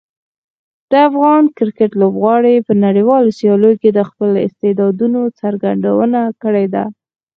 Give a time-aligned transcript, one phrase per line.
[0.89, 6.83] د افغان کرکټ لوبغاړي په نړیوالو سیالیو کې د خپلو استعدادونو څرګندونه کړې ده.